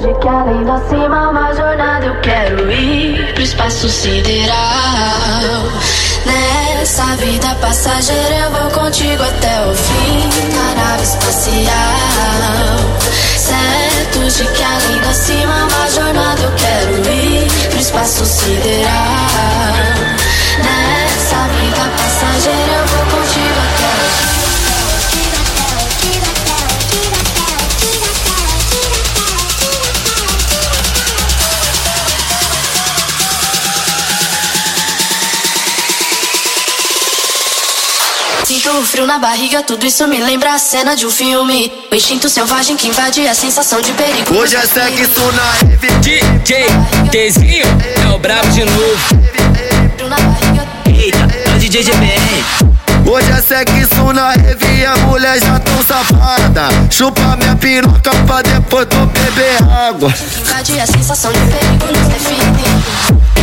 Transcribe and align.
de 0.00 0.14
que 0.20 0.28
além 0.28 0.64
da 0.64 0.78
cima, 0.88 1.30
uma 1.30 1.52
jornada 1.54 2.06
eu 2.06 2.20
quero 2.20 2.70
ir 2.70 3.34
pro 3.34 3.42
espaço 3.42 3.88
sideral. 3.88 4.54
Nessa 6.24 7.16
vida 7.16 7.54
passageira 7.60 8.34
eu 8.34 8.50
vou 8.50 8.70
contigo 8.70 9.22
até 9.22 9.66
o 9.66 9.74
fim 9.74 10.54
na 10.54 10.74
nave 10.82 11.02
espacial. 11.02 11.74
Certo 13.36 14.36
de 14.36 14.44
que 14.52 14.62
além 14.62 15.00
da 15.00 15.12
cima, 15.12 15.66
uma 15.66 15.90
jornada 15.90 16.42
eu 16.42 16.52
quero 16.52 17.12
ir 17.12 17.68
pro 17.68 17.78
espaço 17.78 18.24
sideral. 18.24 18.88
Nessa 20.58 21.42
vida 21.54 21.90
passageira 21.96 22.67
Sinto 38.48 38.70
o 38.70 38.82
frio 38.82 39.06
na 39.06 39.18
barriga, 39.18 39.62
tudo 39.62 39.84
isso 39.84 40.08
me 40.08 40.16
lembra 40.16 40.54
a 40.54 40.58
cena 40.58 40.96
de 40.96 41.04
um 41.04 41.10
filme. 41.10 41.70
O 41.92 41.94
instinto 41.94 42.30
selvagem 42.30 42.78
que 42.78 42.88
invade 42.88 43.28
a 43.28 43.34
sensação 43.34 43.78
de 43.82 43.92
perigo. 43.92 44.34
Hoje 44.34 44.56
é 44.56 44.62
sexo 44.62 45.20
na 45.32 45.52
DJ 46.00 46.64
Tzinho 47.10 47.66
é 47.66 48.14
o 48.14 48.18
brabo 48.18 48.48
de 48.48 48.64
novo. 48.64 48.96
Frio 49.94 50.08
na 50.08 50.16
barriga, 50.16 50.66
Eita, 50.86 51.18
é 51.18 51.56
o 51.56 51.58
DJ 51.58 51.82
GBR. 51.82 52.44
Hoje 53.06 53.30
é 53.30 53.42
sexo 53.42 54.14
na 54.14 54.32
heavy 54.32 54.86
a 54.86 54.96
mulher 54.96 55.38
já 55.38 55.58
tão 55.60 55.84
safada 55.84 56.68
Chupa 56.90 57.36
minha 57.36 57.54
piroca 57.54 58.10
pra 58.26 58.40
depois 58.40 58.86
tu 58.86 58.96
beber 59.06 59.62
água 59.70 60.12
invade 60.40 60.80
a 60.80 60.86
sensação 60.86 61.30
de 61.32 61.38
perigo 61.38 61.86
nos 61.86 62.08
define. 62.08 63.37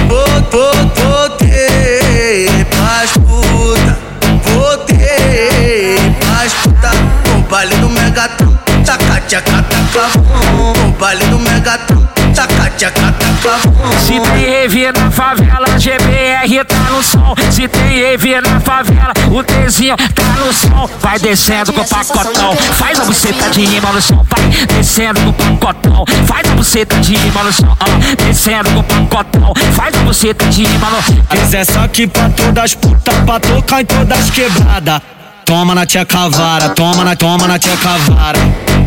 Se 12.77 14.19
tem 14.19 14.53
EV 14.63 14.91
na 14.91 15.09
favela, 15.09 15.65
GBR 15.79 16.65
tá 16.65 16.75
no 16.91 17.01
som. 17.01 17.33
Se 17.49 17.69
tem 17.69 17.99
EV 17.99 18.41
na 18.41 18.59
favela, 18.59 19.13
o 19.31 19.41
Tzinho 19.41 19.95
tá 19.95 20.23
no 20.45 20.51
som. 20.51 20.89
Vai 20.99 21.17
descendo 21.17 21.71
com 21.71 21.79
o 21.79 21.87
pacotão, 21.87 22.53
faz 22.77 22.99
a 22.99 23.05
buceta 23.05 23.49
de 23.51 23.65
rima 23.65 23.91
no 23.93 24.01
som. 24.01 24.25
Vai 24.29 24.67
descendo 24.67 25.21
com 25.21 25.53
o 25.53 25.57
pacotão, 25.57 26.05
faz 26.27 26.51
a 26.51 26.53
buceta 26.53 26.99
de 26.99 27.15
rima 27.15 27.43
no 27.43 27.53
som. 27.53 27.77
Descendo 28.17 28.69
com 28.69 28.81
o 28.81 29.07
pacotão, 29.07 29.53
faz 29.71 29.95
a 29.95 29.99
buceta 29.99 30.45
de 30.47 30.65
rima 30.65 30.89
no 30.89 31.01
som. 31.01 31.23
Quiser 31.29 31.65
só 31.65 31.79
aqui 31.85 32.07
pra 32.07 32.29
todas 32.29 32.75
puta, 32.75 33.11
pra 33.25 33.39
tocar 33.39 33.81
em 33.81 33.85
todas 33.85 34.29
quebrada. 34.31 35.01
Toma 35.45 35.75
na 35.75 35.85
tia 35.85 36.05
cavara, 36.05 36.69
toma 36.69 37.05
na, 37.05 37.15
toma 37.15 37.47
na 37.47 37.57
tia 37.57 37.77
cavara. 37.77 38.39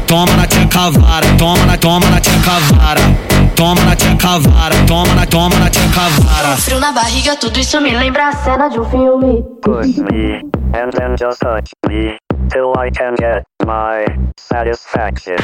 Toma 0.06 0.36
na 0.36 0.46
tia 0.46 0.66
cavara, 0.66 1.26
toma 1.38 1.64
na, 1.64 1.76
toma 1.78 2.10
na 2.10 2.20
tia 2.20 2.38
cavara. 2.40 3.27
Toma 3.58 3.84
na 3.84 3.96
tia 3.96 4.14
cavara, 4.14 4.86
toma 4.86 5.16
na, 5.16 5.26
toma 5.26 5.58
na 5.58 5.68
tia 5.68 5.82
cavara. 5.90 6.56
Frio 6.56 6.78
na 6.78 6.92
barriga, 6.92 7.34
tudo 7.34 7.58
isso 7.58 7.80
me 7.80 7.90
lembra 7.90 8.28
a 8.28 8.32
cena 8.32 8.68
de 8.68 8.78
um 8.78 8.84
filme. 8.88 9.42
Push 9.62 9.98
me, 9.98 10.48
and 10.74 10.92
then 10.92 11.16
just 11.16 11.40
touch 11.40 11.72
me, 11.88 12.16
till 12.52 12.72
I 12.78 12.88
can 12.88 13.16
get 13.16 13.42
my 13.66 14.06
satisfaction. 14.38 15.38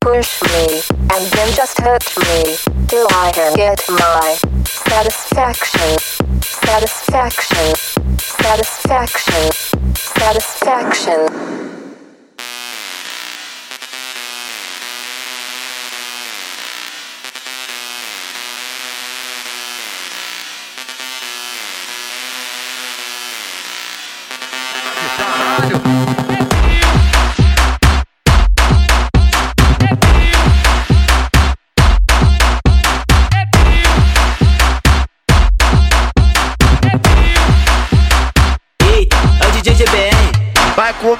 Push 0.00 0.40
me, 0.44 0.80
and 1.12 1.26
then 1.30 1.52
just 1.52 1.78
hurt 1.78 2.08
me, 2.16 2.56
till 2.88 3.06
I 3.10 3.32
can 3.34 3.54
get 3.54 3.84
my 3.90 4.38
satisfaction. 4.64 5.98
Satisfaction. 6.40 7.74
Satisfaction. 8.16 9.52
Satisfaction. 9.94 11.57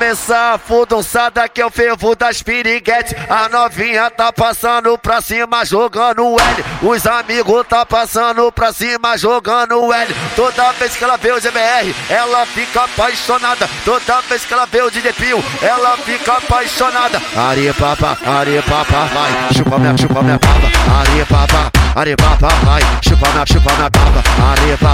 Começar 0.09 0.55
a 0.55 0.59
fudonçada 0.59 1.47
que 1.51 1.61
é 1.61 1.67
o 1.67 1.71
fervo 1.71 2.17
das 2.17 2.43
piriguetes. 2.43 3.15
A 3.29 3.47
novinha 3.51 4.11
tá 4.11 4.33
passando 4.33 4.97
pra 4.97 5.21
cima 5.21 5.67
jogando 5.67 6.23
L. 6.23 6.65
Os 6.83 7.07
amigos 7.07 7.67
tá 7.69 7.85
passando 7.85 8.51
pra 8.51 8.73
cima 8.73 9.19
jogando 9.19 9.93
L. 9.93 10.15
Toda 10.35 10.73
vez 10.73 10.97
que 10.97 11.05
ela 11.05 11.19
vê 11.19 11.31
o 11.33 11.39
GBR, 11.39 11.95
ela 12.09 12.47
fica 12.47 12.85
apaixonada. 12.85 13.69
Toda 13.85 14.23
vez 14.23 14.47
que 14.47 14.55
ela 14.55 14.65
vê 14.65 14.81
o 14.81 14.91
DJ 14.91 15.13
ela 15.61 15.95
fica 15.99 16.39
apaixonada. 16.39 17.21
Areia 17.37 17.75
papa, 17.75 18.17
papa, 18.63 19.05
vai. 19.13 19.55
Chupa 19.55 19.79
minha, 19.79 19.95
chupa 19.99 20.23
minha 20.23 20.39
baba 20.39 21.03
Areia 21.03 21.27
papa, 21.27 21.71
papa, 22.17 22.49
vai. 22.65 22.81
Chupa 23.03 23.29
minha, 23.29 23.45
chupa 23.47 23.73
minha 23.75 23.91
baba 23.91 24.23
Areia 24.53 24.79
papa, 24.79 24.88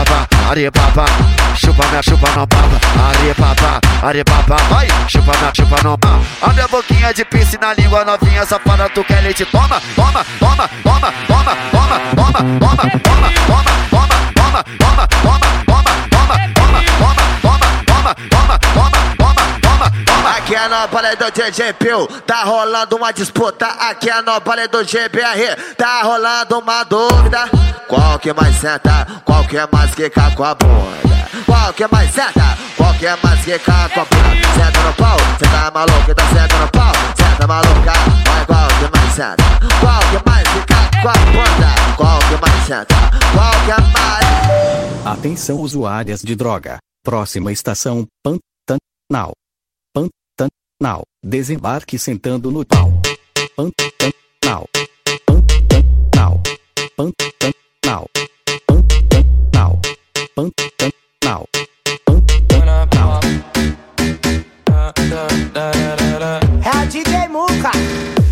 areia 0.55 0.71
papa 0.71 1.05
Chupa 1.57 1.85
minha, 1.89 2.01
chupa 2.03 2.29
Areia 3.09 3.35
papa, 3.35 3.81
areia 4.03 4.25
papa, 4.25 4.57
vai 4.71 4.87
Chupa 5.09 5.33
minha, 5.39 5.53
chupa 5.53 5.77
minha 5.83 5.97
baba 5.97 6.21
Abre 6.43 6.63
a 6.63 6.69
boquinha 6.69 7.13
de 7.13 7.25
piercing 7.25 7.59
na 7.61 7.75
língua 7.75 8.05
novinha 8.05 8.47
Safada, 8.47 8.89
tu 8.89 9.03
quer 9.05 9.23
leite? 9.23 9.45
Toma, 9.47 9.81
toma, 9.97 10.25
toma, 10.39 10.69
toma, 10.83 11.13
toma, 11.27 11.57
toma, 11.73 11.99
toma, 12.15 12.39
toma, 12.61 12.91
toma, 13.01 13.31
toma, 13.41 13.69
toma, 13.91 14.15
toma, 14.35 14.65
toma, 14.81 15.09
toma, 15.23 15.44
toma. 20.75 20.75
Aqui 20.75 20.81
é 20.81 20.81
no 20.81 20.89
balé 20.89 21.17
do 21.17 21.31
DJ 21.31 21.73
Pio, 21.75 22.07
tá 22.27 22.43
rolando 22.45 22.97
uma 22.97 23.13
disputa. 23.13 23.67
Aqui 23.67 24.11
é 24.11 24.23
no 24.23 24.41
balé 24.41 24.67
do 24.69 24.85
GBR, 24.85 25.75
tá 25.77 26.03
rolando 26.03 26.59
uma 26.59 26.85
dúvida. 26.85 27.49
Qual 27.87 28.19
que 28.19 28.33
mais 28.33 28.57
senta? 28.57 29.07
Qual 29.25 29.47
que 29.47 29.57
é 29.57 29.69
mais 29.71 29.95
que 29.95 30.11
com 30.11 30.45
a 30.45 30.55
bunda? 30.55 31.29
Qual 31.47 31.73
que 31.73 31.85
é 31.85 31.89
mais 31.89 32.11
senta? 32.11 32.59
Qual 32.77 32.93
que 32.95 33.07
é 33.07 33.17
mais 33.23 33.45
que 33.45 33.59
com 33.59 33.71
a 33.71 33.89
bunda? 33.89 34.49
Senta 34.55 34.81
no 34.83 34.95
pau, 34.95 35.17
tá 35.39 35.71
maluco, 35.71 36.15
tá 36.15 36.23
senta 36.29 36.59
no 36.59 36.69
pau, 36.71 36.93
senta 37.17 37.47
maluca. 37.47 37.93
Vai 38.27 38.47
qual 38.47 38.69
que 38.69 38.99
mais 38.99 39.15
senta? 39.15 39.45
Qual 39.81 40.01
que 40.11 40.17
é 40.17 40.23
mais 40.27 40.49
que 40.49 41.03
com 41.03 41.09
a 41.09 41.13
bunda? 41.13 41.97
Qual 41.97 42.19
que 42.19 42.41
mais 42.41 42.67
senta? 42.67 42.95
Qual 43.33 43.65
que 43.65 43.71
é 43.71 43.81
mais? 43.93 45.19
Atenção 45.19 45.57
usuárias 45.57 46.21
de 46.21 46.35
droga. 46.35 46.79
Próxima 47.05 47.53
estação, 47.53 48.07
Pantanal. 48.23 49.35
Pantanal. 49.93 50.24
Desembarque 51.23 51.99
sentando 51.99 52.51
no 52.51 52.63
pau. 52.67 52.93
Pantanal. 53.57 54.69
Pantanal. 55.25 56.43
Pantanal. 56.95 58.11
Pantanal. 58.67 59.81
Pantanal. 60.37 61.49
Pantanal. 62.05 63.21
É 66.63 66.73
o 66.77 66.87
DJ 66.89 67.29
Muca 67.29 67.71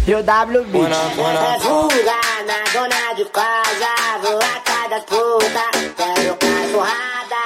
e 0.06 0.14
o 0.14 0.18
WB. 0.18 0.78
É 0.78 1.58
fuga 1.60 2.20
na 2.46 2.58
dona 2.74 3.14
de 3.14 3.24
casa, 3.30 3.92
vou 4.20 4.36
atrás 4.36 4.90
das 4.90 5.04
putas, 5.04 5.74
quero 5.96 6.36
cachorrada. 6.36 7.44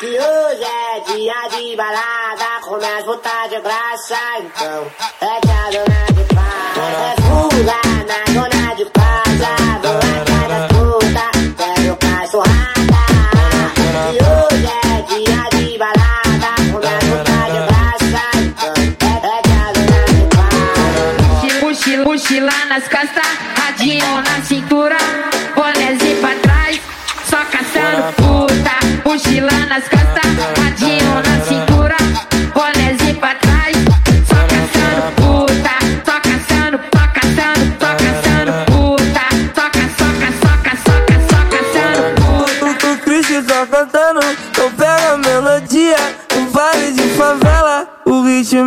Que 0.00 0.06
hoje 0.06 0.64
é 0.64 1.00
dia 1.06 1.48
de 1.48 1.76
balada, 1.76 2.49
com 2.70 2.76
minhas 2.76 3.02
putas 3.02 3.50
de 3.50 3.60
graça, 3.62 4.16
então 4.38 4.86
é 5.22 5.40
que 5.40 5.50
a 5.50 5.70
dona 5.72 6.06
de 6.14 6.22
casa. 6.32 6.86
É 6.86 7.16
fuga 7.20 7.80
na 8.06 8.20
dona 8.32 8.74
de 8.76 8.84
casa, 8.90 9.52
vou 9.82 9.98
atrás 9.98 10.46
das 10.48 10.64
putas, 10.70 11.34
quero 11.58 11.96
cachorrada. 11.96 13.02
Que 14.06 14.18
hoje 14.22 14.70
é 14.86 15.02
dia 15.02 15.42
de 15.50 15.78
balada, 15.78 16.52
com 16.70 16.78
minhas 16.78 17.04
putas 17.10 17.46
de 17.50 17.60
graça, 17.66 18.22
então 18.38 18.74
é 19.18 19.42
que 19.42 19.52
a 19.52 19.66
dona 19.74 20.02
de 20.06 20.22
casa. 20.36 21.66
Mochila, 21.66 22.04
mochila 22.04 22.56
nas 22.66 22.84
costas, 22.84 23.30
radinho 23.58 24.22
na 24.22 24.42
cintura, 24.44 24.98
bonézinho 25.56 26.20
pra 26.20 26.34
trás, 26.36 26.80
só 27.28 27.44
caçando 27.46 28.12
puta. 28.14 28.78
Mochila 29.04 29.66
nas 29.66 29.88
costas, 29.88 30.30
radinho 30.56 30.99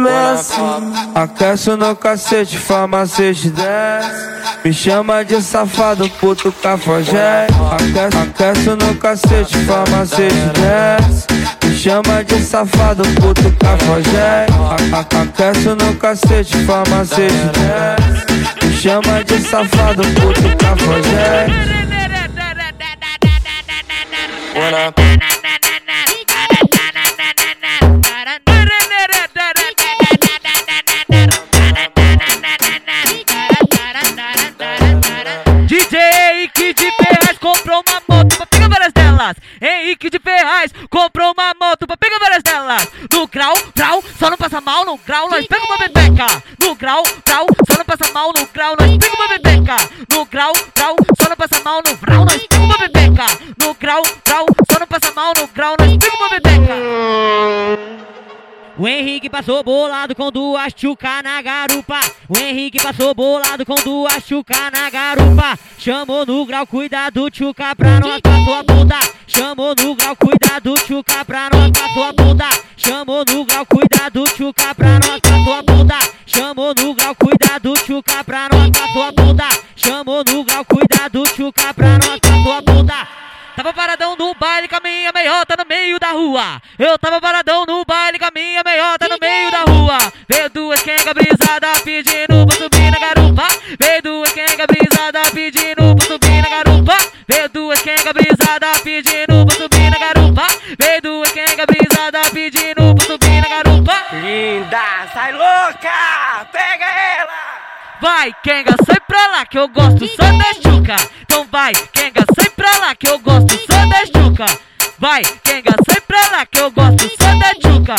o 0.03 0.07
ritmo 0.07 0.09
assim. 0.09 0.93
Aquece 1.15 1.75
no 1.75 1.95
cacete, 1.95 2.57
farmacete 2.57 3.49
desce. 3.49 4.33
Me 4.63 4.73
chama 4.73 5.23
de 5.23 5.41
safado, 5.41 6.09
puto 6.09 6.51
cafajé. 6.51 7.47
Aquece, 7.71 8.17
aquece 8.17 8.69
no 8.75 8.95
cacete, 8.95 9.57
farmacete 9.65 10.33
desce. 10.53 11.27
Me 11.63 11.75
chama 11.77 12.23
de 12.23 12.41
safado, 12.41 13.03
puto 13.15 13.53
cafajé. 13.59 14.45
Aquece 14.93 15.75
no 15.75 15.93
cacete, 15.95 16.57
farmacete 16.65 17.33
desce. 17.53 18.65
Me 18.65 18.77
chama 18.77 19.23
de 19.23 19.39
safado, 19.39 20.03
puto 20.03 20.57
cafajé. 20.57 21.73
Comprou 40.93 41.33
uma 41.33 41.55
moto 41.59 41.87
pra 41.87 41.97
pegar 41.97 42.19
várias 42.19 42.43
delas. 42.43 42.87
No 43.11 43.27
grau, 43.27 43.55
grau, 43.75 44.03
só 44.19 44.29
não 44.29 44.37
passa 44.37 44.61
mal. 44.61 44.85
No 44.85 44.95
grau, 44.99 45.27
nós 45.27 45.47
pega 45.47 45.65
uma 45.65 45.77
bebeca. 45.77 46.43
No 46.59 46.75
grau, 46.75 47.01
grau, 47.25 47.47
só 47.67 47.77
não 47.79 47.85
passa 47.85 48.13
mal. 48.13 48.31
No 48.31 48.45
grau, 48.45 48.75
nós 48.79 48.97
pega 48.97 49.15
uma 49.15 49.27
bebeca. 49.27 49.75
No 50.11 50.25
grau, 50.25 50.53
grau, 50.75 50.95
só 51.19 51.29
não 51.29 51.35
passa 51.35 51.59
mal. 51.63 51.81
No 51.83 51.97
O 58.75 58.87
Henrique 58.87 59.29
passou 59.29 59.63
bolado 59.63 60.15
com 60.15 60.31
duas 60.31 60.73
chuca 60.75 61.21
na 61.21 61.39
garupa. 61.43 61.99
O 62.27 62.35
Henrique 62.35 62.81
passou 62.81 63.13
bolado 63.13 63.63
com 63.63 63.75
duas 63.75 64.25
chuca 64.25 64.71
na 64.71 64.89
garupa. 64.89 65.59
Chamou 65.77 66.25
no 66.25 66.43
grau, 66.43 66.65
cuidado, 66.65 67.29
chuca 67.31 67.75
pra 67.75 67.99
nós 67.99 68.19
com 68.23 68.45
tua 68.45 68.63
bunda. 68.63 68.99
Chamou 69.27 69.75
no 69.77 69.95
grau, 69.95 70.15
cuidado, 70.15 70.73
chuca 70.87 71.23
pra 71.23 71.49
nós 71.53 71.71
com 71.71 71.93
tua 71.93 72.13
bunda. 72.13 72.49
Chamou 72.75 73.23
no 73.29 73.45
grau, 73.45 73.65
cuidado, 73.67 74.23
chuca 74.35 74.73
pra 74.73 74.99
nós 74.99 75.21
com 75.21 75.45
tua 75.45 75.61
bunda. 75.61 75.99
Chamou 76.25 76.73
no 76.75 76.95
grau, 76.95 77.15
cuidado, 77.15 77.73
chuca 77.77 78.23
pra 78.23 78.49
nós 78.49 78.71
com 78.71 78.93
tua 78.93 79.11
bunda. 79.11 79.49
Chamou 79.75 80.23
no 80.27 80.43
grau, 80.43 80.65
cuidado, 80.65 81.23
chuca 81.27 81.73
pra 81.75 81.99
nós 81.99 82.19
com 82.19 82.43
tua 82.43 82.61
bunda. 82.61 83.07
Tava 83.55 83.71
paradão 83.71 84.15
no 84.15 84.33
baile 84.33 84.67
com 84.67 84.77
a 84.77 84.79
minha 84.79 85.11
meiota 85.13 85.55
no 85.55 85.65
meio 85.65 85.99
da 85.99 86.09
rua. 86.11 86.59
Eu 86.77 86.97
tava 86.97 87.21
paradão 87.21 87.65
no 87.67 87.85
baile 87.85 88.17
com 88.17 88.25
a 88.25 88.31
minha 88.33 88.63
meiota 88.65 89.07
no 89.07 89.17
meio 89.21 89.51
da 89.51 89.61
rua. 89.61 89.97
Veio 90.27 90.49
duas 90.49 90.81
quenga 90.81 91.13
brisada 91.13 91.67
pedindo 91.83 92.47
pra 92.47 92.55
subir 92.55 92.91
na 92.91 92.97
garupa. 92.97 93.47
Veio 93.79 94.01
duas 94.01 94.31
quenga 94.31 94.65
brisada 94.65 95.21
pedindo 95.31 95.95
pra 95.95 96.07
subir 96.07 96.41
na 96.41 96.49
garupa. 96.49 96.97
Veio 97.27 97.49
duas 97.49 97.81
quenga 97.81 98.11
brisada 98.11 98.71
pedindo 98.83 99.45
pra 99.45 99.55
subir 99.55 99.91
na 99.91 99.99
garupa. 99.99 100.47
Veio 100.79 101.01
duas 101.03 101.31
quenga 101.31 101.65
brisada 101.67 102.21
pedindo 102.31 102.95
pra 102.95 103.05
subir 103.05 103.41
na 103.41 103.49
garupa. 103.49 104.05
Linda, 104.13 105.07
sai 105.13 105.31
louca! 105.31 106.47
Pega 106.51 106.85
ela! 106.85 107.53
Vai, 108.01 108.33
Kenga, 108.43 108.75
sai 108.85 108.99
pra 109.07 109.27
lá 109.27 109.45
que 109.45 109.57
eu 109.57 109.67
gosto 109.69 110.05
só 110.07 110.23
da 110.23 110.53
chuca. 110.55 110.95
Então 111.21 111.47
vai, 111.49 111.71
Kenga, 111.93 112.25
sai 112.35 112.49
pra 112.49 112.77
lá 112.79 112.95
que 112.95 113.07
eu 113.07 113.17
gosto. 113.19 113.42
Vai, 115.03 115.21
Kenga, 115.43 115.75
sai 115.85 115.99
pra 115.99 116.29
lá 116.29 116.45
que 116.45 116.59
eu 116.61 116.71
gosto 116.71 117.09
só 117.21 117.35
da 117.35 117.51
chuca. 117.61 117.95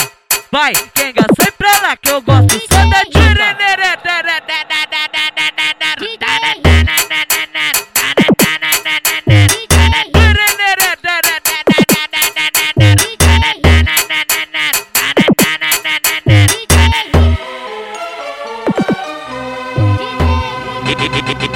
Vai, 0.51 0.73
Kenga, 0.95 1.27
sai 1.39 1.51
pra 1.51 1.81
lá 1.83 1.95
que 1.99 2.09
eu 2.09 2.23
gosto 2.23 2.59
só 2.61 2.87
da 2.87 3.01
chuca. 3.05 3.15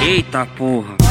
Eita 0.01 0.45
porra. 0.57 1.08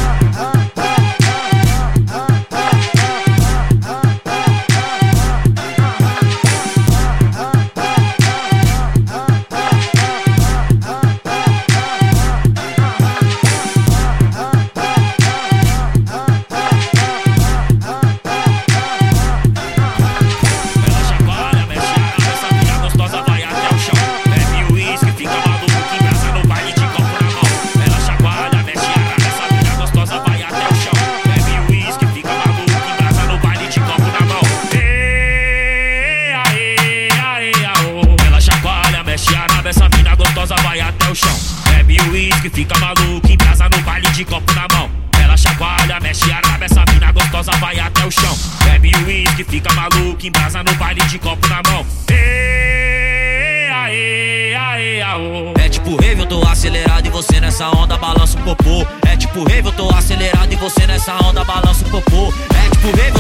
Até 47.98 48.06
o 48.06 48.10
chão. 48.10 48.38
Bebe 48.64 48.92
o 48.96 49.06
uísque, 49.06 49.44
fica 49.44 49.72
maluco, 49.74 50.24
embrasa 50.24 50.62
no 50.62 50.72
baile 50.74 51.02
de 51.02 51.18
copo 51.18 51.46
na 51.48 51.60
mão. 51.68 51.84
Ê, 52.10 53.68
aê, 53.72 54.54
aê, 54.54 55.02
aô. 55.02 55.54
É 55.58 55.68
tipo 55.68 55.96
rave, 55.96 56.20
eu 56.20 56.26
tô 56.26 56.46
acelerado 56.46 57.06
e 57.06 57.10
você 57.10 57.40
nessa 57.40 57.68
onda 57.70 57.96
balança 57.96 58.38
o 58.38 58.42
popô. 58.42 58.86
É 59.06 59.16
tipo 59.16 59.42
rave, 59.44 59.68
eu 59.68 59.72
tô 59.72 59.90
acelerado 59.90 60.52
e 60.52 60.56
você 60.56 60.86
nessa 60.86 61.14
onda 61.24 61.44
balança 61.44 61.84
o 61.86 61.90
popô. 61.90 62.32
É 62.54 62.70
tipo 62.70 62.96
rave, 62.96 63.17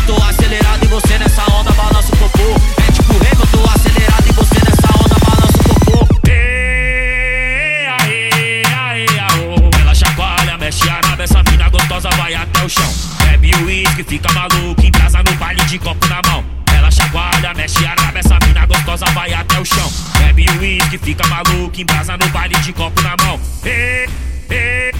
Uísque, 20.88 20.98
fica 20.98 21.26
maluco, 21.28 21.78
embrasa 21.78 22.16
no 22.16 22.26
baile 22.30 22.54
de 22.60 22.72
copo 22.72 23.00
na 23.02 23.14
mão. 23.22 23.38
Ê, 23.62 24.08
ê, 24.50 24.92